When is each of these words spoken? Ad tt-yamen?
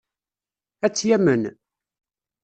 Ad 0.85 0.91
tt-yamen? 0.93 1.43